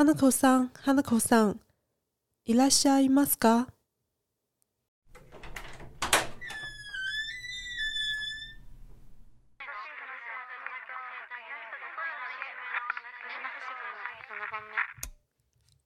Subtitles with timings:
[0.00, 1.60] 花子さん、花子さん、
[2.44, 3.68] いらっしゃいますか？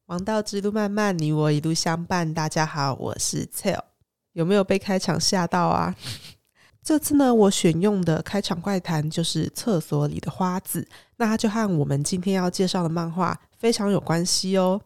[0.07, 2.35] 王道之路漫漫，你我一路相伴。
[2.35, 3.85] 大家好，我是 Tail。
[4.33, 5.95] 有没有被开场吓到啊？
[6.83, 14.80] 这次呢，我选用的开场怪谈就是厕所里的花子，那它就和我们今天要介绍的漫画 非常有关系哦。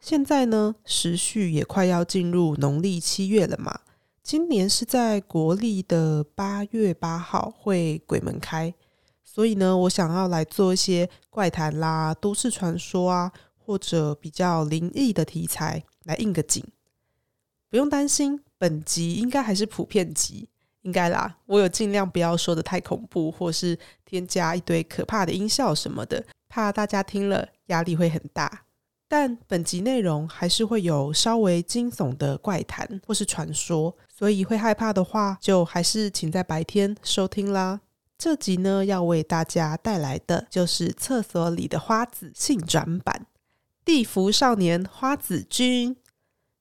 [0.00, 3.82] 现在呢，时序也快要进入农历七月了嘛，
[4.20, 8.74] 今年是在国历的八月八号会鬼门开，
[9.22, 16.64] 所以呢，我想要来做一些怪谈啦、都市传说啊，或者比较灵异的题材来应个景。
[17.68, 20.48] 不用担心，本集应该还是普遍级。
[20.82, 28.64] 应该啦，我有尽量不要说的太恐怖，或是添加一堆可怕的音效什么的，怕大家听了压力会很大。
[29.08, 37.80] 但本集内容还是会有稍微惊悚的怪谈或是传说，所以会害怕的话，就还是请在白天收听啦。
[38.16, 43.26] 这集呢，要为大家带来的就是厕所里的花子性转版
[43.84, 45.94] 《地府少年花子君》。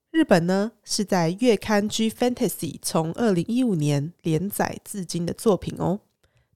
[0.10, 6.00] 日本呢是在月刊 G Fantasy 从二零一五年连载至今的作品哦，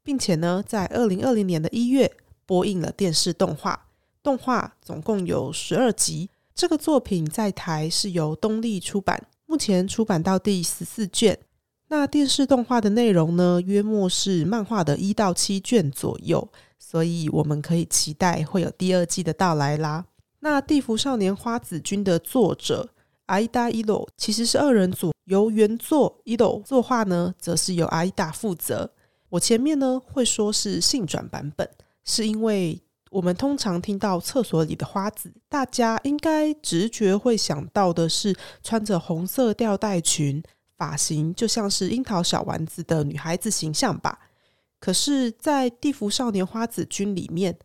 [0.02, 2.12] 并且呢在二零二零年的一月
[2.46, 3.88] 播映了电视动画，
[4.22, 6.30] 动画总共有十二集。
[6.54, 11.40] 这个作品在台是由东立出版，目前出版到第十四卷。
[11.88, 20.06] 那电视动画的内容呢，约莫是漫画的一到七卷左右，所以我们可以期待会有第二季的到来啦。
[20.40, 22.90] 那《地府少年花子君》的作者。
[23.28, 28.92] 阿伊达伊洛其实是二人组，由原作伊洛作画呢，则是由阿伊达负责。
[29.30, 31.68] 我前面呢会说是性转版本，
[32.04, 32.82] 是因为
[33.12, 40.44] 我们通常听到厕所里的花子，大家应该直觉会想到的是穿着红色吊带裙、
[40.76, 44.20] 发型就像是樱桃小丸子的女孩子形象吧。
[44.80, 47.58] 可是，在《地府少年花子君》里面，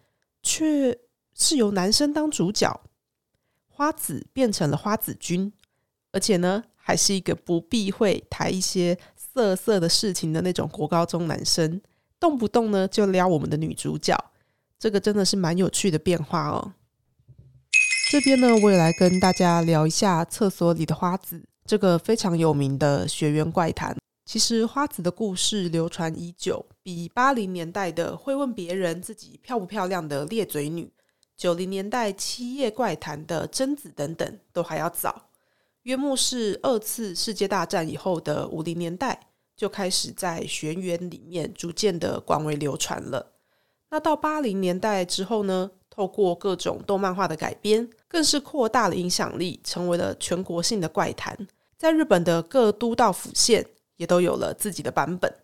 [0.42, 0.96] 却
[1.34, 2.80] 是由男生当主角。
[3.66, 5.52] 花子变成了花子君，
[6.12, 11.80] 而且呢，还是一个不避讳谈一些色色的事情的那种国高中男生，
[12.20, 14.16] 动不动呢就撩我们的女主角，
[14.78, 16.72] 这个真的是蛮有趣的变化哦。
[18.10, 23.96] 这边呢，我也来跟大家聊一下厕所里的花子这个非常有名的学员怪谈。
[24.24, 30.92] 其实花子的故事流传已久，比八零年代的会问别人自己漂不漂亮的裂嘴女。
[31.36, 35.30] 九零年代七夜怪谈的贞子等等都还要早，
[35.84, 39.27] 约莫是二次世界大战以后的五零年代
[39.58, 43.32] 就开始在学员里面逐渐的广为流传了。
[43.90, 51.36] 那到八零年代之后呢，透过各种动漫画的改编，更是扩大了影响力，成为了全国性的怪谈。
[51.76, 55.34] 在日本的各都道府县也都有了自己的版本。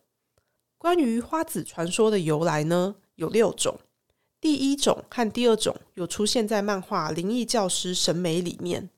[0.79, 3.79] 关于花子传说的由来呢，有六种。
[4.41, 8.91] 第一种和第二种有出现在漫画《灵异教师审美》里面。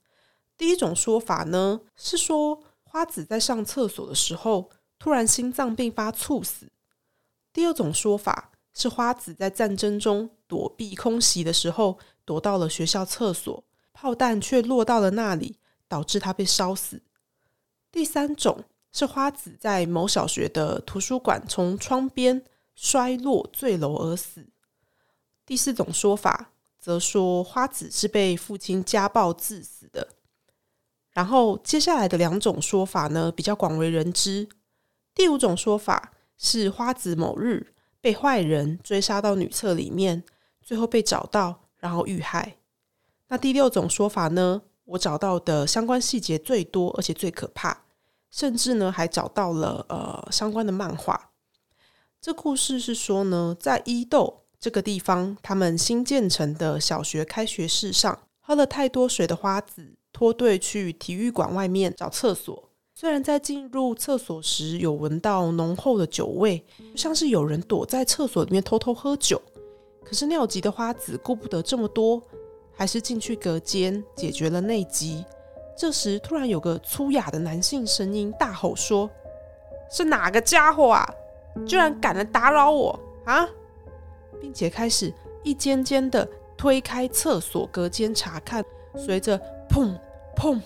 [0.58, 6.70] 第一种说法呢是说花子在上厕所的时候突然心脏病发猝死。
[7.52, 15.56] 第二种说法是花子在战争中躲避空袭的时候躲到了学校厕所，炮弹却落到了那里，
[15.88, 17.00] 导致他被烧死。
[17.90, 22.42] 第三种是花子在某小学的图书馆从窗边
[22.74, 24.46] 摔落坠楼而死。
[25.46, 30.08] 第四种说法则说花子是被父亲家暴致死的。
[31.12, 34.46] 然后接下来的两种说法呢，比较广为人知。
[35.16, 37.72] 第五种说法是花子某日
[38.02, 40.22] 被坏人追杀到女厕里面，
[40.62, 42.58] 最后被找到，然后遇害。
[43.28, 47.84] 那第六种说法呢，我找到的相关细节最多，而且最可怕，
[48.30, 51.30] 甚至呢还找到了呃相关的漫画。
[52.20, 54.42] 这故事是说呢，在伊豆。
[54.58, 62.65] 这个地方，他们新建成的小学开学式上，喝了太多水的花子脱队去体育馆外面找厕所。
[62.98, 66.64] 虽然在进入厕所时有闻到浓厚的酒味，
[66.94, 69.38] 像是有人躲在厕所里面偷偷喝酒，
[70.02, 72.22] 可是尿急的花子顾不得这么多，
[72.74, 75.22] 还是进去隔间解决了内急。
[75.76, 79.10] 这时，突然有个粗哑的男性声音大吼说
[79.92, 81.06] ：“是哪个家伙啊？
[81.66, 83.46] 居然敢来打扰我啊！”
[84.40, 86.26] 并且开始一间间的
[86.56, 88.64] 推开厕所隔间查看，
[88.96, 89.38] 随着
[89.68, 89.94] 砰
[90.34, 90.58] 砰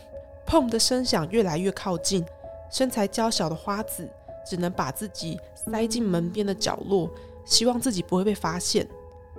[0.50, 2.26] 砰的声响越来越靠近，
[2.72, 4.10] 身材娇小的花子
[4.44, 7.08] 只能把自己塞进门边的角落，
[7.44, 8.84] 希望自己不会被发现。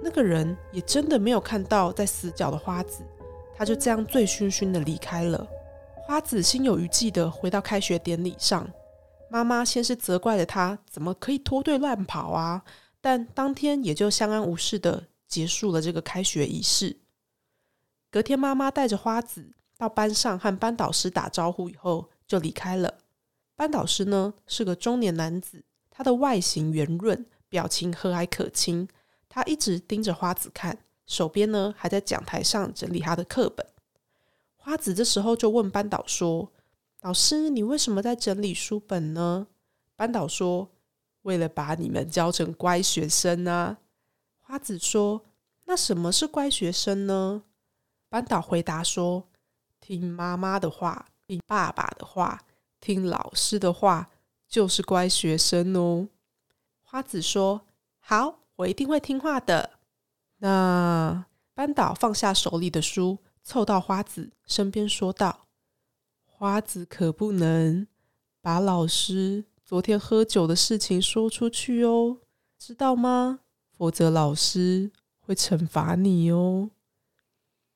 [0.02, 3.04] 那个人也真的没有看到在死角的花子，
[3.54, 5.46] 他就这样醉醺醺的离开了。
[5.98, 8.66] 花子心有余悸的回到开学典礼上，
[9.30, 12.64] 妈妈先是责怪了他怎么可以脱队乱跑啊，
[13.02, 17.02] 但当天也就相安无事的结束了这个开学仪式。
[18.10, 23.00] 隔天，妈妈带着花子到班上和班导师打招呼以后就离开了。
[23.56, 28.88] 班导师呢是个中年男子，他的外形圆润，表情和蔼可亲。
[29.28, 33.66] 他一直盯着花子看，手边呢还在讲台上整理他的课本。
[34.56, 36.52] 花子这时候就问班导说
[37.02, 39.48] ：“老师，你为什么在整理书本呢？”
[39.98, 40.70] 班导说
[41.24, 43.80] ：“为了把你们教成乖学生啊。”
[44.42, 45.26] 花子说
[45.66, 47.42] ：“那什么是乖学生呢？”
[48.10, 49.28] 班导回答说
[49.82, 52.42] ：“听妈妈的话，听爸爸的话，
[52.80, 54.10] 听老师的话，
[54.48, 56.08] 就是乖学生哦。”
[56.82, 57.66] 花子说
[58.00, 59.72] ：“好。”我一定会听话的。
[60.38, 61.26] 那
[61.56, 65.48] 班导放下手里的书，凑到花子身边说道
[66.24, 67.88] ：“花子可不能
[68.40, 72.20] 把老师昨天喝酒的事情说出去哦，
[72.60, 73.40] 知道吗？
[73.76, 76.70] 否则老师会惩罚你哦。”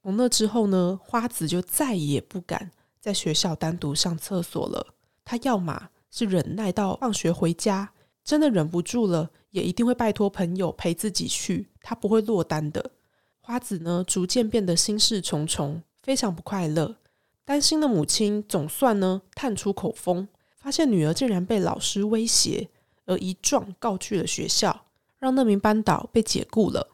[0.05, 2.69] 从那之后呢，花子就再也不敢
[3.01, 4.93] 在学校单独上厕所了。
[5.23, 7.91] 他要么是忍耐到放学回家。
[8.23, 12.91] 真的忍不住了，也一定会拜托朋友陪自己去，他不会落单的。
[13.39, 16.97] 花子呢，逐渐变得心事重重，非常不快乐。
[17.43, 22.69] 担心的母亲总算呢探出口风，发现女儿竟然被老师威胁，
[23.05, 24.85] 而一状告去了学校，
[25.17, 26.89] 让那名班导被解雇了。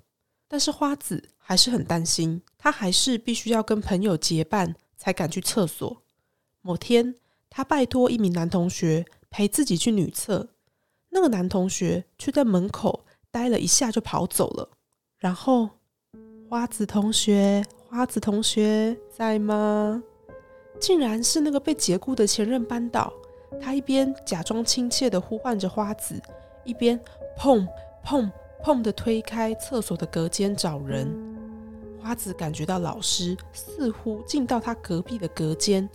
[0.48, 6.02] 但是花子还是很担心，他还是必须要跟朋友结伴才敢去厕所。
[6.62, 7.14] 某天，
[7.50, 10.48] 他拜托一名男同学陪自己去女厕。
[11.10, 14.70] 那个男同学却在门口待了一下就跑走了。
[15.18, 15.72] 然后，
[16.50, 20.02] 花子同学，花子同学在吗？
[20.80, 23.12] 竟然是那个被解雇的前任班导。
[23.60, 26.16] 他一边假装亲切的呼唤着花子，
[26.64, 26.98] 一边
[27.38, 27.68] 砰
[28.06, 28.32] 砰
[28.64, 31.30] 砰的推开厕所的隔间找人。
[32.02, 35.88] 花子感觉到老师似乎进到他隔壁的隔间，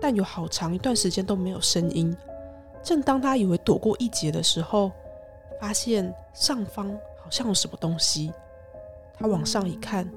[0.00, 2.14] 但有好长一段时间都没有声音。
[2.82, 4.90] 正当他以为躲过一劫的时候，
[5.60, 6.90] 发现上方
[7.22, 8.32] 好像有什么东西。
[9.16, 10.10] 他往上一看，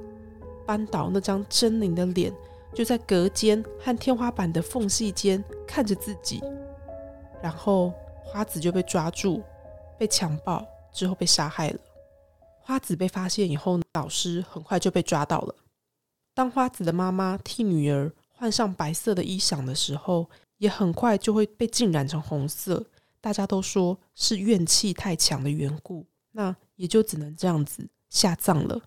[0.65, 2.33] 班导那张狰狞的脸
[2.73, 6.43] 就在隔间和天花板的缝隙间看着自己。
[7.41, 7.93] 然后
[8.23, 9.41] 花子就被抓住，
[9.97, 11.79] 被强暴之后被杀害了。
[12.67, 15.55] 花子被发现以后，老师很快就被抓到了。
[16.33, 22.85] 当花子的妈妈替女儿换上白色的衣裳的时候，也很快就会被浸染成红色，
[23.21, 28.81] 大家都说是怨气太强的缘故，那也就只能这样子下葬了。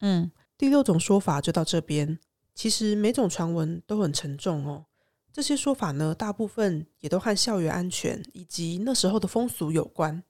[0.00, 2.18] 嗯，第六种说法就到这边。
[2.54, 4.84] 其实每种传闻都很沉重哦。
[5.32, 10.22] 这些说法呢，大部分也都和校园安全以及那时候的风俗有关，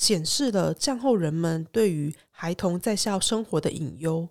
[0.00, 4.26] 显示了战后人们对于孩童在校生活的隐忧。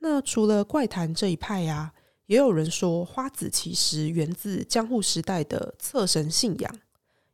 [0.00, 1.94] 那除了怪谈这一派呀。
[2.26, 6.78] 也有人说，花子其实源自江户时代的厕神信仰，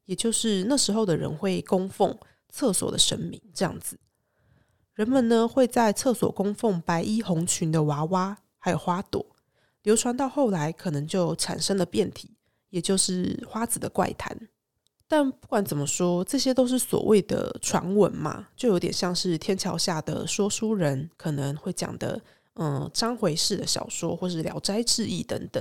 [0.04, 2.16] 也就是那时候的人会供奉
[2.48, 3.98] 厕所的神明，这样子。
[4.92, 9.26] 人们呢会在厕所供奉白衣红裙的娃娃，还有花朵。
[9.82, 12.36] 流传到后来，可能就产生了变体，
[12.70, 14.48] 也就是花子的怪谈。
[15.08, 22.20] 但不管怎么说，这些都是所谓的传闻嘛，就有点像是天桥下的说书人可能会讲的。
[22.56, 25.60] 嗯，章回式的小说，或是《聊斋志异》等等，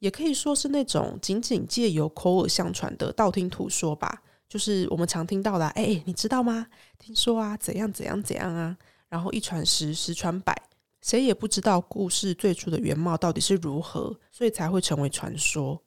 [0.00, 4.20] 也可以说是那种仅仅借由口耳相传的道听途说吧。
[4.48, 6.66] 就是我们常听到的，哎，你知道吗？
[6.98, 8.76] 听说啊，怎样怎样怎样啊，
[9.08, 10.60] 然后一传十，十传百，
[11.00, 15.80] 谁也不知道故事最初的原貌到底是如何，所以才会成为传说。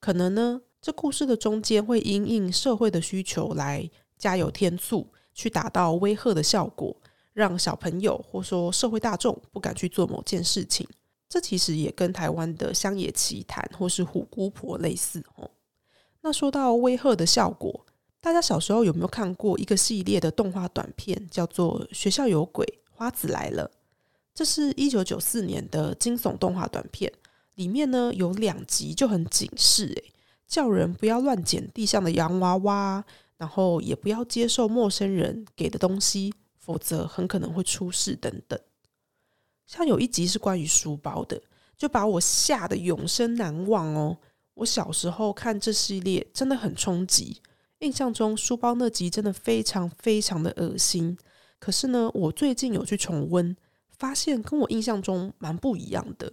[0.00, 6.94] 可能呢，这故事的中间会因应社会的需求来加油添醋，去达到威吓的效果。
[7.32, 10.86] 让小朋友或说社会大众不敢去做某件事情，
[11.30, 15.50] 这其实也跟台湾的乡野奇谈或是虎姑婆类似哦。
[16.20, 17.86] 那说到威吓的效果，
[18.20, 23.66] 大家小时候有没有看过一个系列的动画短片，叫做《学校有鬼，花子来了》？
[24.34, 27.10] 这是一九九四年的惊悚动画短片，
[27.54, 30.11] 里面呢有两集就很警示，诶，
[30.52, 33.02] 叫人不要乱捡地上的洋娃娃，
[33.38, 36.34] 然后也不要接受陌生人给的东西。
[36.58, 38.56] 否则很可能会出事等等。
[39.66, 41.42] 像有一集是关于书包的，
[41.76, 44.16] 就把我吓得永生难忘哦。
[44.54, 47.42] 我小时候看这系列真的很冲击，
[47.80, 51.18] 印象中书包那集真的非常非常的恶心。
[51.58, 53.56] 可是呢，我最近有去重温，
[53.98, 56.32] 发现跟我印象中蛮不一样的。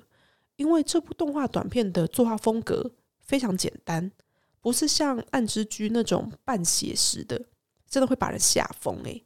[0.57, 2.91] 因为这部动画短片的作画风格
[3.29, 4.11] 非常简单，
[4.59, 7.39] 不是像《暗之居》那种半写实的，
[7.87, 9.23] 真的会把人吓疯诶。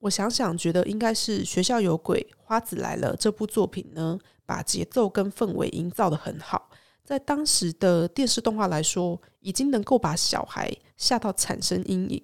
[0.00, 6.68] 我想想，觉得应该是《学校有鬼》《花子来了》这部作品呢，把节奏跟氛围营造的很好，
[7.02, 12.22] 在当时的电视动画来说，已经能够把小孩吓到产生阴影。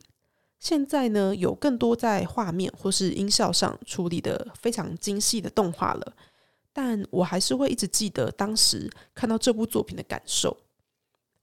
[0.59, 6.15] 现在呢，有更多在画面或是音效上处理的非常精细的动画了。
[6.75, 10.55] 但我还是会一直记得当时看到这部作品的感受。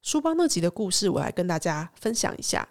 [0.04, 2.68] 书包那集的故事，我来跟大家分享一下。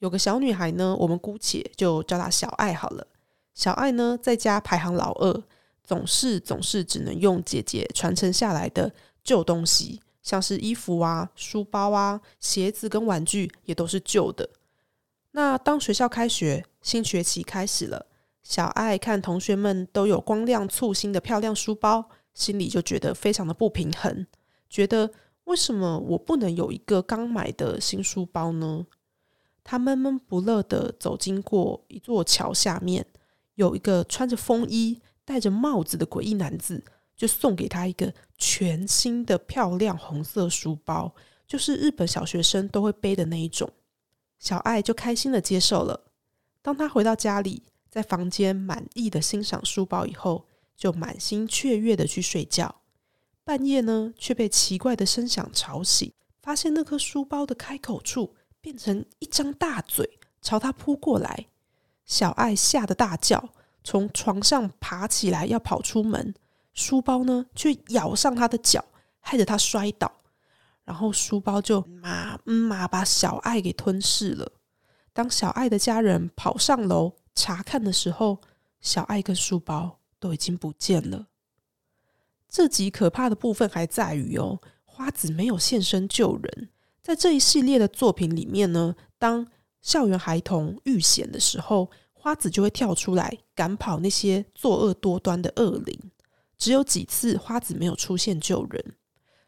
[0.00, 3.06] 有个小女孩呢，我们姑且就叫她小爱好了。
[3.54, 5.42] 小爱呢，在家排行老二，
[5.84, 14.50] 总是总是只能用姐姐传承下来的旧东西，像是衣服啊、书包啊、鞋子跟玩具，也都是旧的。
[15.30, 18.06] 那当学校开学，新学期开始了。
[18.42, 24.26] 小爱看同学们都有光亮簇新的漂亮书包，心里就觉得非常的不平衡，
[24.68, 25.12] 觉得
[25.48, 28.86] 为什么我不能有一个刚买的新书包呢？
[29.64, 33.04] 他闷闷不乐的走经过一座桥下面，
[33.54, 36.84] 有一个穿着风衣、戴着帽子的诡异男子，
[37.16, 41.14] 就送给他一个全新的漂亮红色书包，
[41.46, 43.70] 就是日本小学生都会背的那一种。
[44.38, 46.12] 小爱就开心的接受了。
[46.62, 47.62] 当他回到家里。
[47.90, 52.82] 在房间满意的欣赏书包以后，就满心雀跃的去睡觉。
[53.48, 56.12] 半夜呢，却被奇怪的声响吵醒，
[56.42, 61.46] 发现那颗书包的开口处变成一张大嘴，朝他扑过来。
[62.04, 63.48] 小爱吓得大叫，
[63.82, 66.34] 从床上爬起来要跑出门，
[66.74, 68.84] 书包呢却咬上他的脚，
[69.20, 70.12] 害得他摔倒。
[70.84, 74.52] 然后书包就马嗯马把小爱给吞噬了。
[75.14, 77.14] 当小爱的家人跑上楼。
[77.34, 78.42] 查看的时候，
[78.80, 81.28] 小爱跟书包都已经不见了。
[82.48, 86.68] 这集可怕的部分还在于哦，花子没有现身救人。
[87.02, 89.46] 在这一系列的作品里面呢，当
[89.80, 95.98] 校园孩童遇险的时候，花子就会跳出来赶跑那些作恶多端的恶灵。
[96.56, 98.84] 只有几次花子没有出现救人，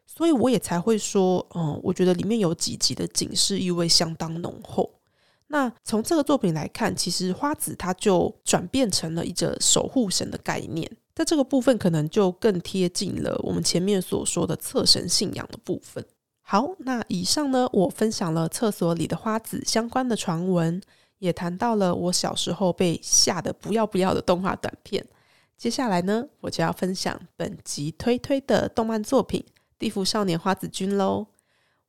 [0.07, 5.01] 所以我也才会说，嗯，我觉得里面有几集的警示意味相当浓厚。
[5.49, 10.89] 那从这个作品来看，其实花子它就转变成了一个守护神的概念，
[11.21, 16.03] 在这个部分可能就更贴近了我们前面所说的测神信仰的部分。
[16.41, 20.81] 好，那以上呢，我分享了厕所里的花子相关的传闻，
[21.19, 25.07] 也谈到了我小时候被吓得不要不要的动画短片。
[25.59, 29.45] 接下来呢，我就要分享本集推推的动漫作品
[29.79, 31.27] 《地府少年花子君》喽。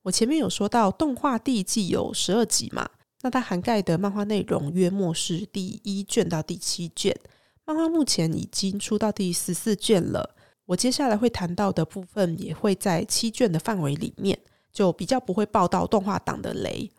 [0.01, 2.89] 我前面有说到，动画第一季有十二集嘛。
[3.21, 7.15] 那它涵盖的漫画内容约莫是第一卷到第七卷，
[7.65, 10.35] 漫画目前已经出到第十四卷了。
[10.65, 14.37] 我接下来会谈到的部分也会在七卷的范围里面，
[14.71, 16.89] 就比较不会报道动画党的雷。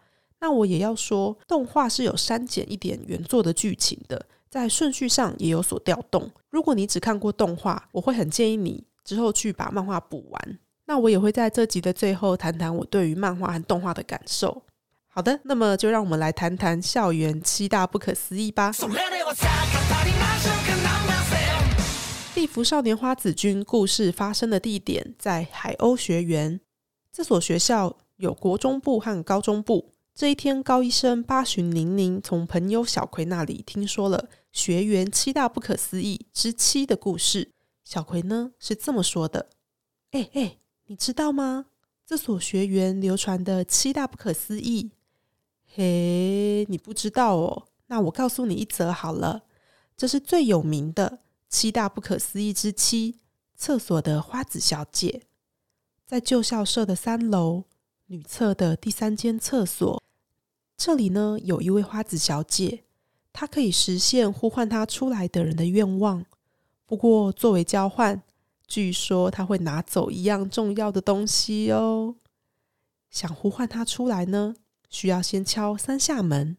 [0.40, 6.31] 那我也要说，动画是有删减一点原作的剧情的，在顺序上也有所调动。
[6.50, 10.59] 如果你只看过动画，我会很建议你之后去把漫画补完。
[10.87, 14.62] 那我也会在这集的最后谈谈我对于漫画和动画的感受。
[15.14, 18.73] 好的，那么就让我们来谈谈校园七大不可思议吧。
[22.35, 26.59] 地服少年花子君故事发生的地点在海鸥学园，
[27.12, 29.92] 这所学校有国中部和高中部。
[30.14, 37.50] 这一天，高医生八旬宁宁从朋友小葵那里听说了学园七大不可思议之七的故事。
[37.85, 39.50] 小葵呢是这么说的
[40.12, 41.66] ：“哎哎，你知道吗？
[42.07, 44.92] 这所学园流传的七大不可思议。”
[45.75, 47.69] 嘿，你不知道哦？
[47.87, 49.45] 那我告诉你一则好了，
[49.97, 53.21] 这是最有名的七大不可思议之七——
[53.57, 55.23] 厕所的花子小姐，
[56.07, 57.64] 在旧校舍的三楼
[58.09, 60.02] 女厕的第三间厕所。
[60.76, 62.85] 这里呢，有一位花子小姐，
[63.33, 66.26] 她可以实现呼唤她出来的人的愿望。
[66.85, 68.23] 不过，作为交换，
[68.67, 72.17] 据说她会拿走一样重要的东西哦。
[73.09, 74.55] 想呼唤她出来呢？
[74.92, 76.56] 需要先敲三下门，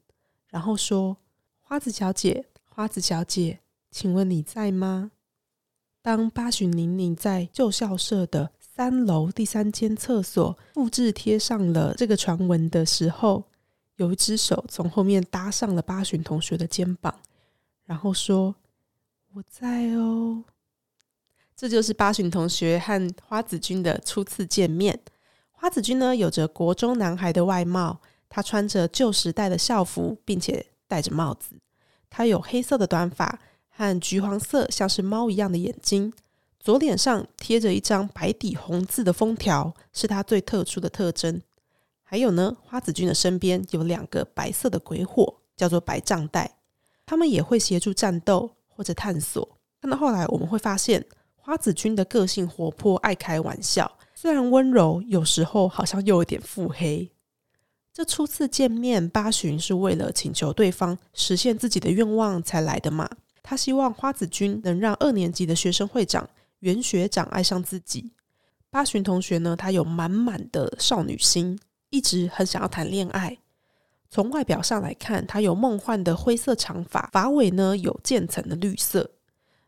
[0.49, 1.17] 然后说
[1.61, 3.59] ：“花子小姐，花子小姐，
[3.91, 5.11] 请问你在吗？”
[6.01, 13.45] 当八旬玲玲在旧校舍的三楼第三间厕所复制贴上了这个传闻的时候，
[13.97, 17.19] 有一只手从后面搭上了八旬同学的肩膀，
[17.85, 18.55] 然后说
[19.35, 20.43] ：“我在哦。”
[21.55, 24.99] 这就是八旬同学和花子君的初次见面。
[25.51, 28.01] 花子君呢，有着国中男孩的外貌。
[28.35, 31.55] 他穿着旧时代的校服，并且戴着帽子。
[32.09, 36.11] 他有黑色的短发和橘黄色像是猫一样的眼睛，
[36.59, 41.39] 左脸上贴着一张白底红字的封条，是他最特殊的特征。
[42.01, 46.55] 还有呢，花子君的身边有两个白色的鬼火，叫做白杖带，
[47.05, 49.47] 他们也会协助战斗或者探索。
[49.79, 57.11] 看到后来，我们会发现花子君的个性活泼，爱开玩笑，虽然温柔，有时候好像又有点腹黑。
[57.93, 63.07] 这初次见面，八旬是为了请求对方实现自己的愿望才来的嘛？
[63.43, 66.27] 他希望花子君能让二年级的学生会长
[66.62, 68.12] 袁学长爱上自己。
[68.71, 71.59] 八旬同学呢，他有满满的少女心，
[71.91, 73.38] 一直很想要谈恋爱。
[74.09, 79.12] 从外表上来看，他有梦幻的灰色长发，发尾呢有渐层的绿色。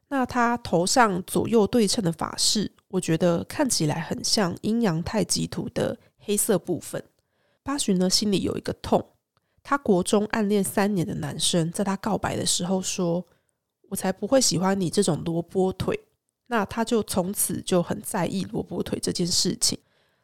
[0.08, 7.04] 那他头上左右对称的发饰，我觉得看起来很像阴阳太极图的黑色部分。
[7.66, 9.04] 八旬呢，心里有一个痛。
[9.64, 13.26] 他国中暗恋三年的男生，在他告白的时候说
[13.90, 16.00] ：“我才不会喜欢你这种萝卜腿。”
[16.46, 19.80] 那他就从此就很在意萝卜腿这件事情。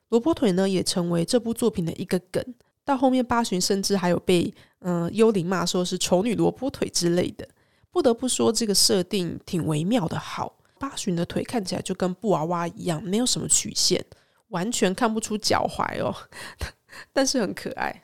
[0.09, 2.45] 萝卜腿呢，也成为这部作品的一个梗。
[2.85, 7.47] 到后面，八旬甚至还有被嗯幽灵骂说是丑女萝卜腿之类的。
[7.89, 10.19] 不得不说，这个设定挺微妙的。
[10.19, 14.05] 好，八旬的腿看起来就跟布娃娃一样，没有什么曲线，
[14.49, 16.15] 完全看不出脚踝哦。
[17.13, 18.03] 但是很可爱。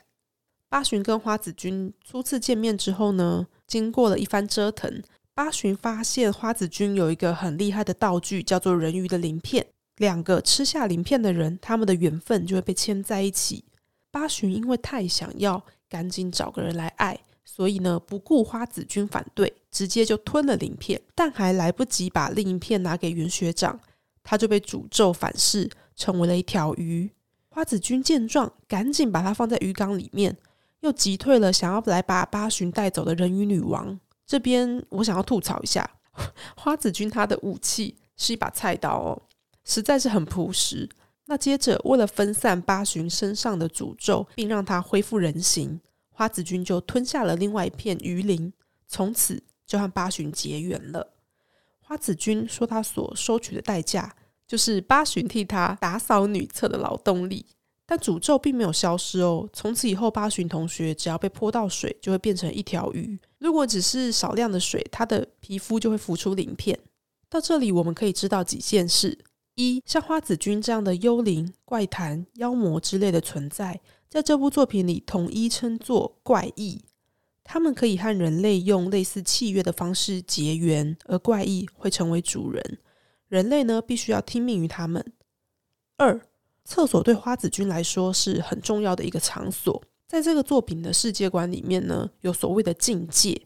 [0.68, 5.02] 八旬跟花子君初次见面之后呢，经过了一番折腾，
[5.34, 9.66] 八旬发现花子君有一个很厉害的道具，叫做人鱼的鳞片。
[9.96, 13.64] 两个吃下鳞片的人，他们的缘分就会被牵在一起。
[14.10, 21.00] 八旬因为太想要赶紧找个人来爱，所以呢，不顾花子君反对，直接就吞了鳞片。
[21.14, 23.80] 但还来不及把另一片拿给袁学长，
[24.22, 27.10] 他就被诅咒反噬，成为了一条鱼。
[27.58, 30.36] 花子君见状，赶紧把它放在鱼缸里面，
[30.78, 33.98] 又击退了想要来把八旬带走的人鱼女王。
[34.24, 35.90] 这边我想要吐槽一下，
[36.54, 39.22] 花子君他的武器是一把菜刀哦，
[39.64, 40.88] 实在是很朴实。
[41.24, 48.52] 那接着，为了分散八旬身上的诅咒，并让他恢复人形，花子君就吞下了另外一片鱼鳞，
[48.86, 51.14] 从此就和八旬结缘了。
[51.80, 54.14] 花子君说，他所收取的代价。
[54.48, 57.44] 就是八旬替他打扫女厕的劳动力，
[57.86, 59.48] 但诅咒并没有消失哦。
[59.52, 63.18] 从此以后，八旬同学只要被泼到水，就会变成一条鱼。
[63.38, 66.78] 如果只是少量的水，他的皮肤就会浮出鳞片。
[67.28, 69.18] 到这里，我们可以知道几件事：
[69.56, 76.80] 一，像花子君这样的幽灵、怪谈、妖魔之类的存在，在这部作品里统一称作怪异。
[77.44, 82.78] 他们可以和人类用类似契约的方式结缘，而怪异会成为主人。
[83.28, 85.04] 人类呢，必须要听命于他们。
[85.98, 86.20] 二，
[86.64, 89.82] 厕所对花子君来说是很重要的一个场所。
[90.06, 93.40] 在这个作品的世界观里面呢，有所谓的境界。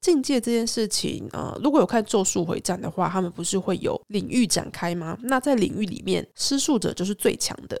[0.00, 5.16] 境界这件事情，呃，如果有看《咒术回战》的话，他们不是会有领域展开吗？
[5.22, 7.80] 那在领域里面，施术者就是最强的。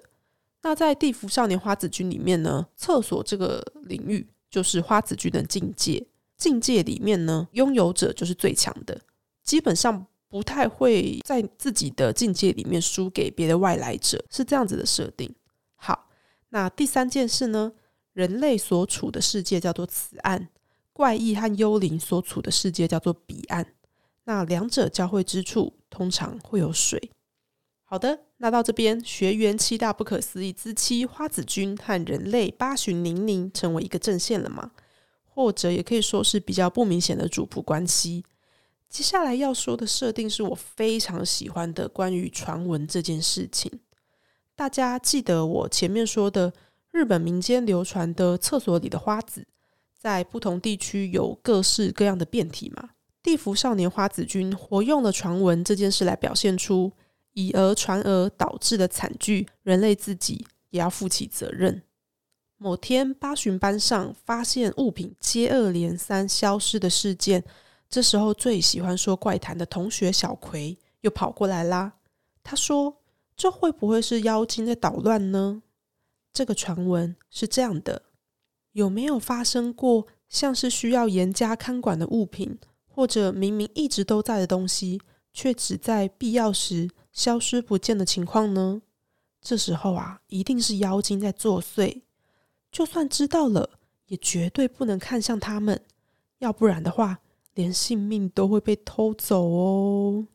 [0.62, 6.06] 那在《地府少年花子君》里面呢，厕所这个领域就是花子君的境界。
[6.36, 9.00] 境界里面呢，拥有者就是最强的，
[9.42, 10.06] 基本上。
[10.28, 15.34] 不太会在自己的境界里面输给别的外来者，是这样子的设定。
[15.76, 16.08] 好，
[16.50, 17.72] 那第三件事呢？
[18.12, 20.48] 人类所处的世界叫做此岸，
[20.92, 23.74] 怪异和幽灵所处的世界叫做彼岸。
[24.24, 27.12] 那两者交汇之处，通常会有水。
[27.84, 34.72] 好的，那到这边，学员七大不可思议之妻花子君和人类八旬宁宁成为一个阵线了吗？
[35.24, 38.24] 或者也可以说是比较不明显的主仆关系。
[38.88, 43.70] 接下来要说的设定是我非常喜欢的，关于传闻这件事情。
[44.56, 46.52] 大家记得我前面说的
[46.90, 49.46] 日本民间流传的厕所里的花子，
[49.96, 52.90] 在不同地区有各式各样的变体吗？
[53.22, 56.90] 地府少年花子君活用了传闻这件事来表现出
[57.34, 61.82] 以讹传讹导致的惨剧，人类自己也要负起责任。
[62.56, 67.44] 某天八旬班上发现物品接二连三消失的事件。
[67.88, 71.94] 这时候，最喜欢说怪谈的同学小葵又跑过来啦。
[72.44, 72.98] 他说
[73.36, 75.62] ：“这会不会是妖精在捣乱呢？”
[76.32, 78.02] 这个传闻是这样的：
[78.72, 85.00] 有没有发生过像是需要严加看管的物品，或者明明一直都在的东西，
[85.32, 88.82] 却只在必要时消失不见的情况呢？
[89.40, 92.02] 这时候啊，一定是妖精在作祟。
[92.70, 95.80] 就算知道了，也绝对不能看向他们，
[96.38, 97.20] 要不然的话。
[97.58, 100.28] 连性命都会被偷走哦。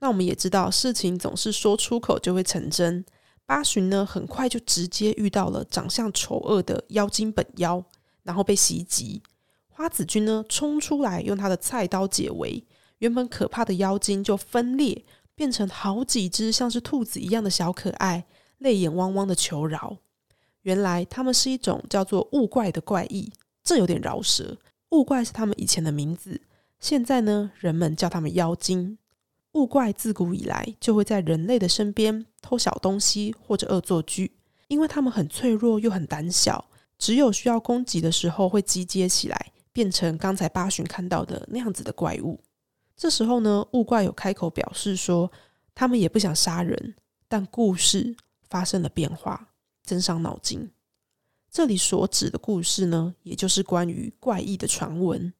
[0.00, 3.04] 那我们也知道，事情总是说出口就会成真。
[3.46, 7.84] 八旬呢，很快就直接遇到了长相丑恶的妖精本妖，
[8.24, 9.22] 然后被袭击。
[9.68, 12.66] 花子君呢，冲出来用他的菜刀解围，
[12.98, 15.04] 原本可怕的妖精就分裂，
[15.36, 18.24] 变成好几只像是兔子一样的小可爱，
[18.58, 19.98] 泪眼汪汪的求饶。
[20.62, 24.58] 原来他们是一种叫做物怪的怪异，这有点饶舌。
[24.92, 26.42] 物怪是他们以前的名字，
[26.78, 28.98] 现在呢，人们叫他们妖精。
[29.52, 34.36] 物怪自古以来就会在人类的身边偷小东西或者恶作剧，
[34.68, 36.66] 因为他们很脆弱又很胆小，
[36.98, 42.38] 只有需要攻击的时候会集结起来，变成刚才八旬看到的那样子的怪物。
[42.94, 45.32] 这时候呢，物怪有开口表示说，
[45.74, 46.94] 他们也不想杀人，
[47.28, 48.14] 但故事
[48.50, 49.48] 发生了变化，
[49.82, 50.70] 真伤脑筋。
[51.52, 55.30] 这里所指的故事呢，也就是关于怪异的传闻。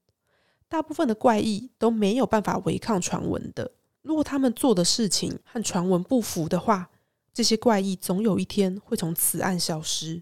[0.69, 3.73] 大部分的怪异都没有办法违抗传闻的。
[4.03, 6.91] 如果他们做的事情和传闻不符的话，
[7.33, 10.21] 这些怪异总有一天会从此岸消失。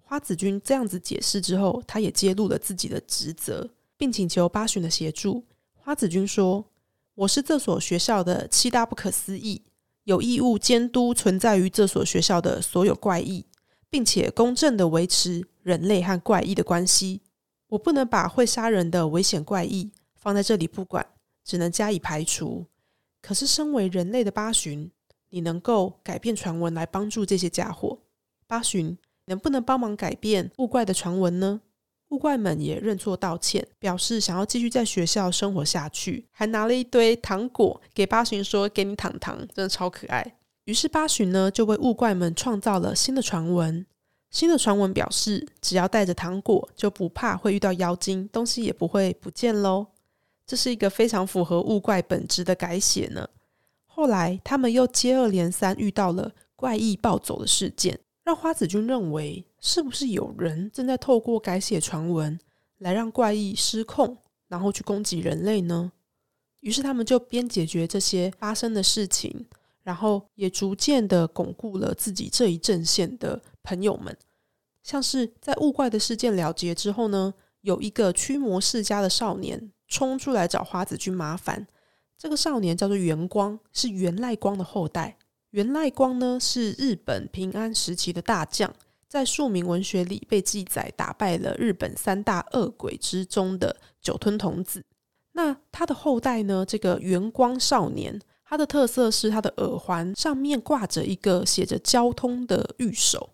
[0.00, 5.44] 花子君这样子解释之后，他也揭露了自己的职责，并请求八旬的协助。
[5.74, 6.64] 花子君说
[7.14, 9.62] ：“我是这所学校的七大不可思议，
[10.02, 13.44] 有义务监督存在于这所学校的所有怪异，
[13.92, 17.20] 并且公正的维持人类和怪异的关系。
[17.68, 21.06] 我不能把会杀人的危险怪异放在这里不管，
[21.44, 22.64] 只能加以排除。
[23.20, 24.90] 可是，身为人类的八旬，
[25.28, 27.98] 你能够改变传闻来帮助这些家伙。
[28.46, 31.60] 八旬能不能帮忙改变物怪的传闻呢？”
[32.08, 43.84] 物怪们也认错道歉，表示想要继续在学校生活下去，还拿了一堆糖果给八旬说：“给你糖糖，真的超可爱。”于是八旬呢就为物怪们创造了新的传闻。
[44.30, 49.88] 新的传闻表示，只要带着糖果，就不怕会遇到妖精，东西也不会不见喽。
[50.46, 53.28] 这是一个非常符合物怪本质的改写呢。
[53.86, 57.98] 后来他们又接二连三遇到了怪异暴走的事件。
[58.24, 62.38] 让花子君认为，是不是有人正在透过改写传闻
[62.78, 65.90] 来让怪异失控，然后去攻击人类呢？
[66.60, 69.46] 于是他们就边解决这些发生的事情，
[69.82, 74.16] 然后也逐渐的巩固了自己这一阵线的朋友们。
[74.82, 81.66] 像是在雾怪的事件了结之后呢，有一个驱魔世家的少年冲出来找花子君麻烦。
[82.18, 85.16] 这个少年叫做元光，是元赖光的后代。
[85.50, 88.72] 元赖光呢是日本平安时期的大将，
[89.08, 94.84] 在庶民文学里被记载打败了日本三大恶鬼之中的酒吞童子。
[95.32, 96.64] 那他的后代呢？
[96.66, 98.20] 这个元光少年，
[98.52, 103.30] 它的特色是它的耳环上面挂着一个写着“交通”的玉手。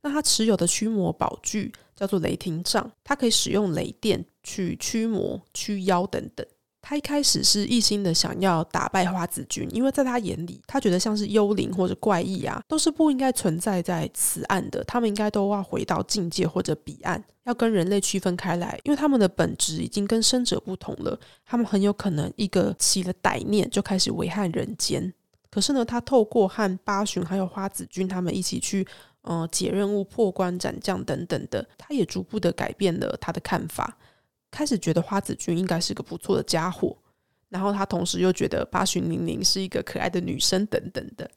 [0.00, 6.46] 那它持有的驱魔宝具叫做雷霆杖，它可以使用雷电去驱魔、驱妖等等。
[6.88, 14.82] 他一开始是一心的想要打败花子君，因为在他眼里，他觉得像是幽灵或者怪异啊，都是不应该存在在此岸的。
[14.84, 21.20] 他们应该都要回到境界或者彼岸，要跟人类区分开来，因为他们的本质已经跟生者不同了。
[21.44, 25.12] 他们很有可能一个起了歹念就开始危害人间。
[25.50, 28.88] 可是呢，他透过和八旬还有花子君他们一起去，
[29.20, 33.98] 呃，解任务、破关斩将等等的，他也逐步的改变了他的看法。
[34.50, 36.96] 开始觉得花子君应该是个不错的家伙，
[37.48, 41.30] 然后他同时又觉得八旬玲玲是一个可爱的女生等等的。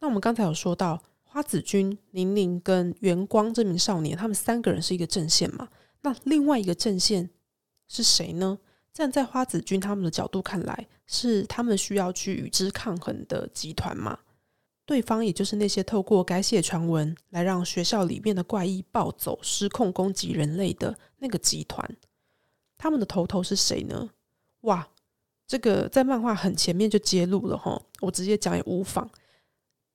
[0.00, 5.68] 那我们刚才有说到花子君、玲玲跟元光这名少年，他们三个人是一个阵线嘛？
[6.02, 7.30] 那另外一个阵线
[7.88, 8.58] 是谁呢？
[8.92, 14.18] 站在花子君他们的角度看来，是他们需要去与之抗衡的集团嘛？
[14.84, 21.96] 对方也就是那些透过改写传闻来让学校里面的怪异暴走、失控攻击人类的那个集团。
[22.82, 24.10] 他们的头头是谁呢？
[24.62, 24.88] 哇，
[25.46, 29.08] 这个在漫画很前面就揭露了哈，我直接讲也无妨。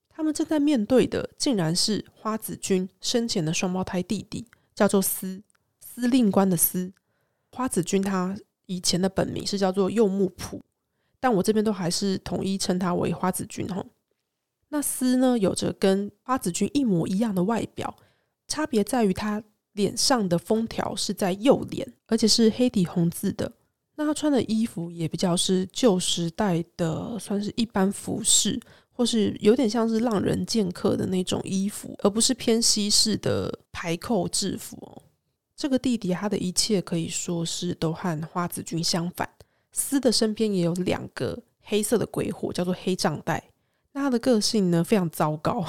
[0.08, 5.44] 他们正在面对的，竟然是花子君生前的双胞胎弟弟，叫做司
[5.82, 6.94] 司令官的司。
[7.52, 10.64] 花子君他以前的本名是叫做柚木浦，
[11.20, 13.86] 但我这边都还是统一称他为花子君哈。
[14.70, 17.98] 那司呢，有着跟花子君一模一样的外表，
[18.48, 19.44] 差别在于他。
[19.78, 23.50] 脸上的封条是在右脸，而且是黑底红字的。
[23.96, 28.60] 那他穿的衣服也比较是旧时代的，算是一般服饰，
[28.92, 35.02] 或是有点像是浪人剑客的那种衣服，而不是偏西式的排扣制服哦。
[35.56, 39.28] 这个弟弟他的一切可以说是都和花子君相反。
[39.72, 43.44] 司的身边也有两个黑色的鬼火，叫做黑杖带。
[43.94, 45.66] 那他的个性呢，非常糟糕。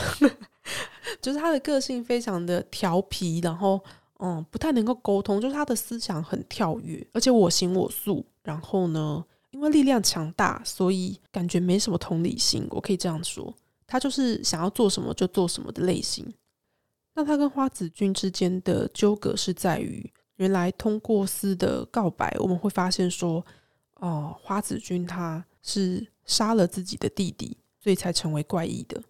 [1.22, 3.82] 就是他的个性非常的调皮，然后
[4.18, 5.40] 嗯，不太能够沟通。
[5.40, 8.24] 就是他的思想很跳跃，而且我行我素。
[8.42, 12.66] 然后呢，因为力量强大，所以感觉没什么同理心。
[12.70, 13.54] 我可以这样说，
[13.86, 16.26] 他就是想要做什么就做什么的类型。
[17.14, 23.44] 那他跟花子君之间的纠葛是在于，原来通过司的告白，我们会发现说，
[23.96, 29.02] 哦，花子君他是杀了自己的弟弟，所以才成为怪异的。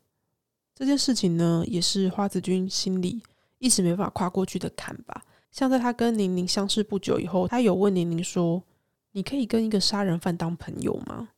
[0.75, 3.23] 这件事情呢，也是花子君心里
[3.59, 5.23] 一直没办法跨过去的坎吧。
[5.51, 8.62] 像在他跟宁宁相识不久以后，他有问宁宁说
[9.12, 11.29] ：“你可以跟一个杀人犯当朋友吗？”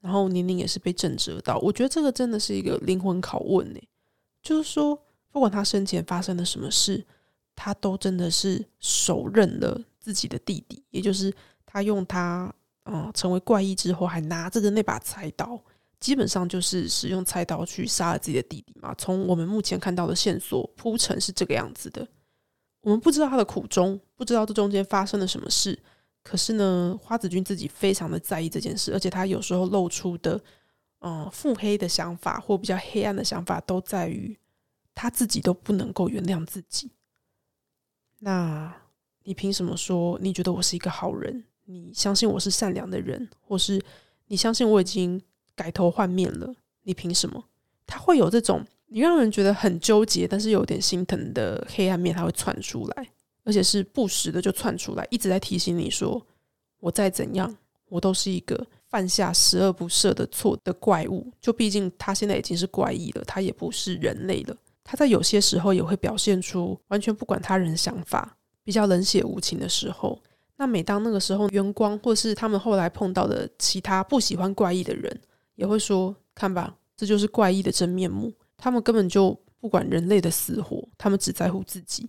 [0.00, 1.58] 然后宁宁也是被震折到。
[1.58, 3.80] 我觉得这个真的是一个灵魂拷问呢。
[4.40, 4.96] 就是说，
[5.32, 7.04] 不管他生前发生了什么事，
[7.56, 11.34] 他都真的是手刃了自己的弟弟，也就是
[11.64, 15.60] 他用他嗯成为怪异之后，还拿着的那把菜刀，
[16.00, 18.94] 基本上就是使用菜刀去杀了自己的弟弟嘛。
[18.96, 22.06] 从我们目前看到的线索铺陈是这个样子的。
[22.82, 25.78] 我们不知道他的苦衷，不知道这中间发生了什么事。
[26.22, 30.40] 可是呢，花子君自己非常的在意这件事，而且他有时候露出的，
[31.00, 34.36] 嗯，腹黑的想法或比较黑暗的想法，都在于
[34.94, 36.90] 他自己都不能够原谅自己。
[38.18, 38.74] 那
[39.24, 41.44] 你凭什么说你觉得我是一个好人？
[41.64, 43.80] 你相信我是善良的人，或是
[44.26, 45.20] 你相信我已经
[45.56, 46.54] 改头换面了？
[46.84, 47.42] 你凭什么？
[47.86, 48.64] 他会有这种。
[48.88, 53.08] 你让人觉得很纠结，但是有点心疼的黑暗面，他会窜出来，
[53.42, 56.24] 而且是不时的就窜出来，一直在提醒你说
[56.78, 57.52] ：“我再怎样，
[57.88, 64.56] 我都是一个犯下十恶不赦的错的怪物。”就毕竟他现在已经是怪异了，他也不是人类了。
[64.84, 70.16] 他在有些时候也会表现出完全不管他人想法，比较冷血无情的时候。
[70.58, 75.20] 那每当那个时候，元光或是他们后来碰到的其他不喜欢怪异的人，
[75.56, 82.08] 也会说：“看吧，这就是怪异的真面目。”他们根本就不管人类的死活，他们只在乎自己，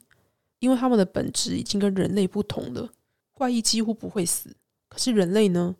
[0.60, 2.90] 因为他们的本质已经跟人类不同了。
[3.34, 4.56] 怪异几乎不会死，
[4.88, 5.76] 可是人类呢？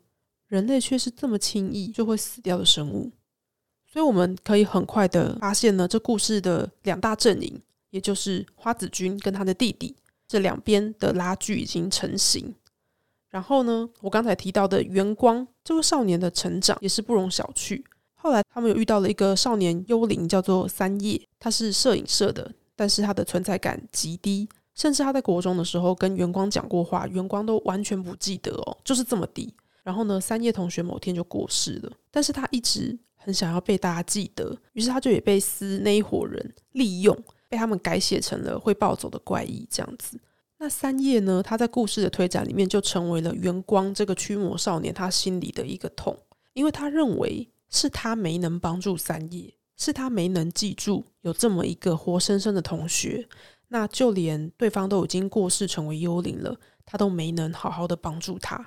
[0.46, 3.10] 人类却是这么轻易就会死掉的生物。
[3.90, 12.54] 所以我们可以很快的发现呢，这故事的两大阵营，也就是花子君跟他的弟弟，这两边的拉锯已经成型。
[13.30, 17.82] 然后呢，我刚才提到的元光这个少年的成长也是不容小觑。
[18.14, 21.20] 后来，他们有遇到了一个少年幽灵，叫做三叶。
[21.38, 29.54] 他是摄影社的，但是他的存在感极低，甚至他在国中的时候跟元光讲过话，元光都完全不记得哦，就是这么低。
[29.84, 37.16] 然后呢，三叶同学某天就过世了，但是他一直很想要被大家记得，于是他就也被司那一伙人利用，
[37.48, 40.18] 被他们改写成了会暴走的怪异这样子。
[40.58, 46.16] 那三叶呢，他在故事的推展里面就成为了元光这个驱魔少年他心里的一个痛，
[46.52, 47.48] 因为他认为。
[47.70, 53.28] 是他没能帮助三叶，是他没能记住有这么一个活生生的同学。
[53.68, 58.66] 那就连对方都已经过世成为幽灵了，他都没能好好的帮助他。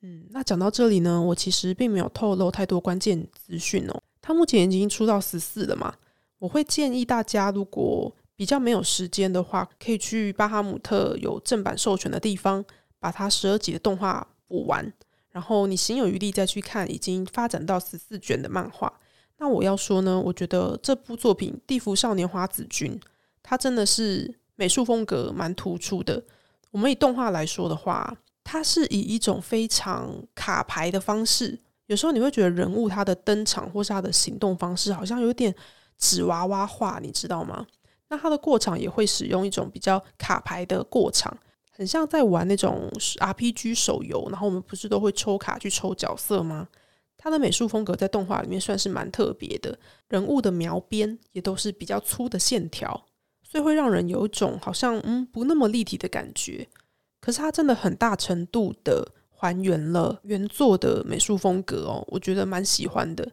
[0.00, 4.02] 嗯，那讲到这里呢，我其实并没有透露太多关键资讯哦。
[4.22, 5.94] 他目前已经出到十四了嘛？
[6.38, 12.64] 我会建议大家，如果比较没有时间的话，可以去巴哈姆特有正版授权的地方，
[12.98, 14.92] 把它十二集的动画补完。
[15.30, 18.92] 然后你心有余力再去看已经发展到十四卷的漫画。
[19.38, 22.96] 那我要说呢，我觉得这部作品《地府少年花子君》，
[23.42, 26.22] 它真的是美术风格蛮突出的。
[26.70, 35.52] 我们以动画来说的话，它是以一种非常卡牌的方式，有时候你会觉得人物他的登场或是他的行动方式好像有点
[35.98, 37.66] 纸娃娃画，你知道吗？
[38.08, 41.36] 那它的过场也会使用一种比较卡牌的过场。
[41.76, 42.88] 很像在玩那种
[43.18, 46.68] RPG 手游，然后我们不是都会抽卡去抽角色吗？
[47.16, 49.76] 它的美术风格在动画里面算是蛮特别的，
[50.08, 53.06] 人物的描边也都是比较粗的线条，
[53.42, 56.68] 所以会让人有一种好像嗯不那么立体的感觉。
[57.20, 63.28] 可是它真的很大程度的还原了原作的美术风格哦，我觉得蛮喜欢的。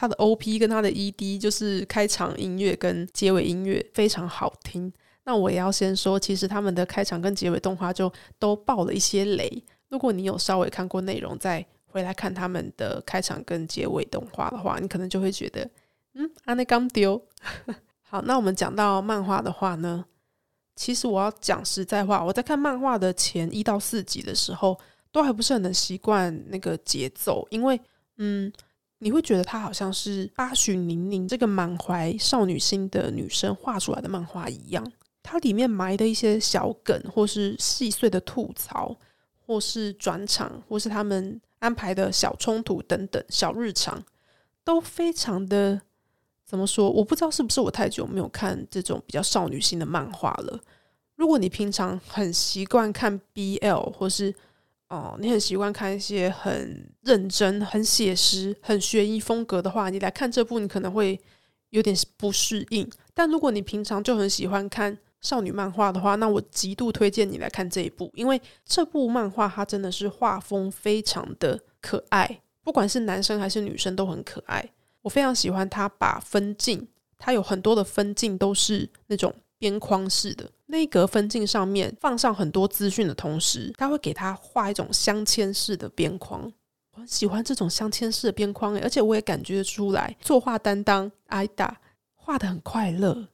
[0.00, 4.92] 它的 OP 跟它的 ED 就是开场音乐跟结尾音乐非常好听。
[5.24, 9.60] 那我也要先说，其实他们的开场跟结尾动画就都爆了一些雷。
[9.88, 15.68] 如果你有稍微看过内容，再回来看他们的开场跟结尾动画的话，你可能就会觉得，
[16.14, 17.20] 嗯，阿内刚丢。
[18.08, 20.04] 好，那我们讲到漫画的话呢，
[20.76, 24.78] 其实我要讲实在话，我在看漫画的前一到四集的时候，
[25.10, 27.78] 都还不是很能习惯那个节奏，因为，
[28.18, 28.50] 嗯，
[29.00, 34.92] 你会觉得它好像是八许宁宁这个满怀少女心的女生画出来的漫画一样。
[35.22, 38.96] 它里面埋的一些小梗，或是细碎的吐槽，
[39.44, 44.02] 或是转场，或是他们安排的小冲突等等小日常，
[44.64, 45.80] 都非常的
[46.44, 46.90] 怎么说？
[46.90, 50.58] 我不知道是不是我太久没有看这种比较少女心的漫画了。
[51.14, 54.34] 如果你平常很习惯看 BL，或是
[54.88, 61.20] 哦，你很习惯看一些很认真、很写实、很悬疑风格的话，你来看这部，你可能会
[61.70, 62.88] 有点不适应。
[63.12, 74.70] 但如果你平常就很喜欢看，少女漫画的话，那我极度推荐你来看这一部，因为这部漫画它真的是画风非常的可爱，不管是男生还是女生都很可爱。
[75.02, 86.52] 我非常喜欢它把分镜，它有很多的分镜都是那种边框式的，那一格分镜上面放上很多资讯的同时，它会给它画一种镶嵌式的边框。
[86.92, 91.80] 我很喜欢这种镶嵌式的边框，而且我也感觉出来作画担当艾达
[92.14, 93.28] 画的很快乐。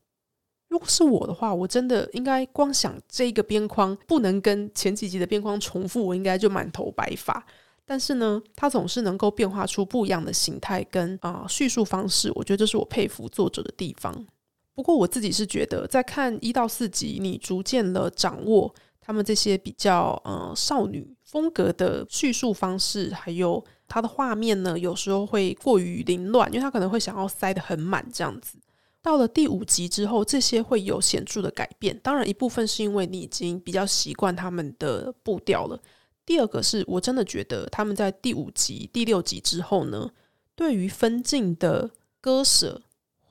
[0.69, 7.45] 如果是我的话，我真的应该光想这个边框不能跟前几集的边框重复，我应该就满头白发。
[7.85, 14.25] 但是呢，它总是能够变化出不一样的形态跟啊叙述方式，我觉得这是我佩服作者的地方。
[14.75, 28.59] 不过我自己是觉得，在看一到四集，你逐渐的掌握他们这些比较呃少女风格的叙述方式，还有它的画面呢，有时候会过于凌乱，因为他可能会想要塞得很满这样子。
[29.01, 31.99] 到了第五集之后，这些会有显著的改变。
[32.03, 35.79] 当然，一部分是因为你已经比较习惯他们的步调了。
[36.25, 40.11] 第二个是我真的觉得他们在第五集、第六集之后呢，
[40.57, 42.81] 对于分镜的割舍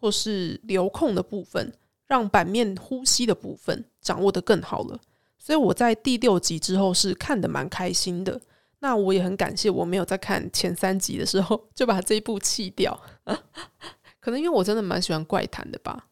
[0.03, 1.71] 或是留空的部分，
[2.07, 4.99] 让版面呼吸的部分掌握的更好了。
[5.39, 8.41] 所以我在第六集之后是看的蛮开心的。
[8.79, 13.01] 那我也很感谢我没有在看前三集的时候 就把这一部弃掉。
[14.19, 16.07] 可能因为我真的蛮喜欢怪谈的吧。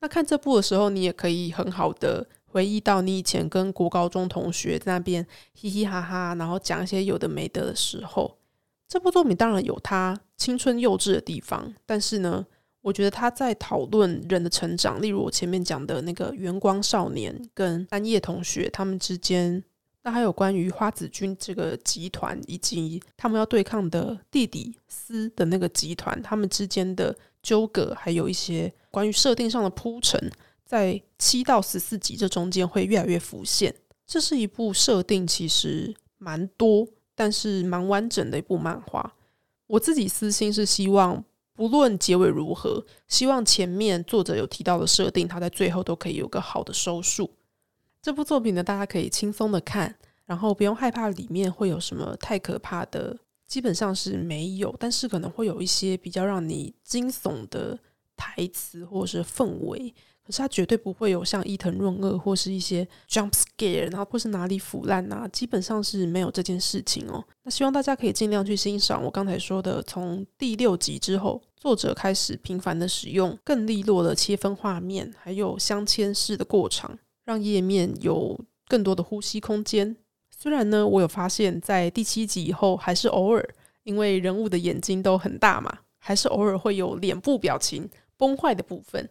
[0.00, 8.38] 那看这部的时候，你也可以很好的回忆到你以前跟国高中同学在那边嘻嘻哈哈，然后讲一些有的没的的时候。
[8.88, 12.46] 这部作品当然有它青春幼稚的地方，但是呢，
[12.84, 19.64] 我觉得他在讨论人的成长，例如我前面讲的那个圆光少年跟单叶同学他们之间，
[20.02, 27.16] 那还有关于花子君这个集团以及他们要对抗的弟弟司的那个集团，他们之间的。
[27.44, 30.18] 纠葛还有一些关于设定上的铺陈，
[30.64, 33.74] 在七到十四集这中间会越来越浮现。
[34.06, 39.14] 这是一部设定其实蛮多，但是蛮完整的一部漫画。
[39.66, 41.22] 我自己私心是希望，
[41.54, 47.30] 不论结尾如何，希望前面作者有提到的设定，他在最后都可以有个好的收束。
[48.02, 49.94] 这部作品呢，大家可以轻松的看，
[50.26, 53.16] 然后不用害怕里面会有什么太可怕的。
[53.46, 57.78] 基本上是没有，但是可能会有一些比较让你惊悚的
[58.16, 59.94] 台词或者是氛围。
[60.24, 67.22] 可是它绝对不会有像伊藤润二或是一些 jump scare，然后或是哪里腐烂啊，基本上是没有这件事情哦。
[67.42, 79.94] 那希望大家可以尽量去欣赏我刚才说的，从第六集之后，作者开始频繁的使用更利落的切分画面，还有镶嵌式的过场，让页面有更多的呼吸空间。
[80.30, 83.46] 虽然呢，我有发现，在第七集以后，还是偶尔，
[83.82, 89.08] 因为人物的眼睛都很大嘛，还是偶尔会有脸部表情崩坏的部分。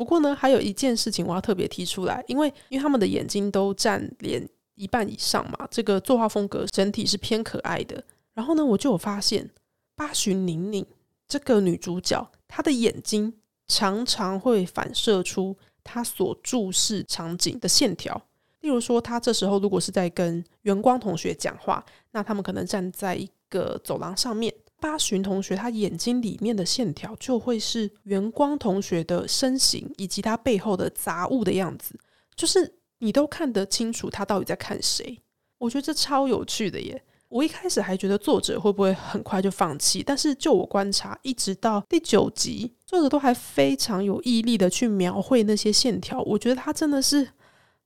[0.00, 8.02] 不过呢，还有一件事情我要特别提出来，因为因为他们的眼睛都占脸一半以上嘛，这个作画风格整体是偏可爱的。
[8.32, 9.50] 然后呢，我就有发现
[9.94, 10.86] 八旬宁宁
[11.28, 13.30] 这个女主角，她的眼睛
[13.66, 18.22] 常常会反射出她所注视场景的线条。
[18.60, 24.54] 例如说，他这时候如果是在跟圆光同学讲话，那他们可能站在一个走廊上面。
[24.80, 31.94] 八旬同学他眼睛里面的线条就会是圆光同学的身形以及他背后的杂物的样子，
[32.34, 35.20] 就是你都看得清楚他到底在看谁。
[35.58, 37.02] 我觉得这超有趣的耶！
[37.28, 46.20] 我一开始还觉得作者会不会很快就放弃，但是就我观察，一直到第九集，作者都还非常有毅力的去描绘那些线条。
[46.22, 47.28] 我觉得他真的是。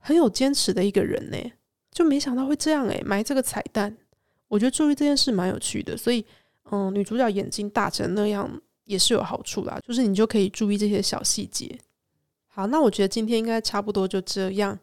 [0.07, 1.39] 很有坚持的一个人呢，
[1.91, 3.97] 就没想到会这样诶，埋这个彩蛋。
[4.49, 6.23] 我觉得注意这件事蛮有趣的，所以
[6.71, 11.79] 嗯，女主角眼睛大成那样也是有好处啦，就是你就可以注意这些小细节。
[12.47, 14.79] 好，那我觉得今天应该差不多就这样。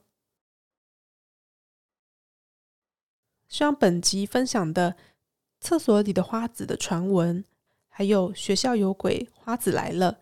[3.47, 4.95] 希望本集分享的
[5.59, 7.43] 厕所里的花子的传闻，
[7.89, 10.19] 还有学校有鬼，花子来了。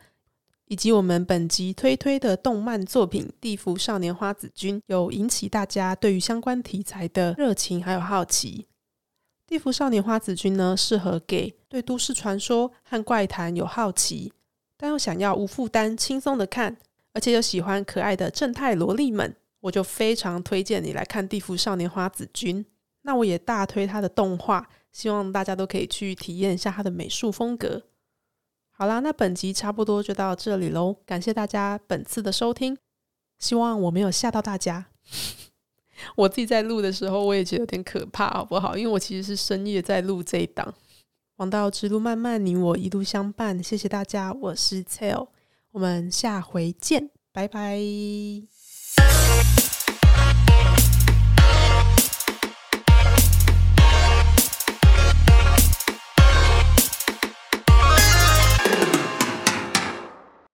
[0.65, 8.67] 以及我们本集推推的动漫作品《地府少年花子君》，有引起大家对于相关题材的热情还有好奇。
[9.49, 14.31] 《地府少年花子君》呢，适合给对都市传说和怪谈有好奇，
[14.77, 16.77] 但又想要无负担、轻松的看，
[17.13, 22.63] 而且又喜欢可爱的正太萝莉们，我就非常推荐你来看《地府少年花子君》。
[23.01, 27.81] 那我也大推他的动画，希望大家都可以去体验一下他的美术风格。
[28.69, 30.97] 好啦，那本集差不多就到这里喽。
[31.07, 32.77] 感谢大家本次的收听，
[33.39, 34.85] 希望我没有吓到大家。
[36.15, 38.77] 我自己在录的时候，我也觉得有点可怕，好不好？
[38.77, 40.73] 因为我其实是深夜在录这一档。
[41.37, 43.63] 王道之路漫漫，你我一路相伴。
[43.63, 45.27] 谢谢大家，我是 Tail，
[45.71, 47.79] 我们下回见，拜拜。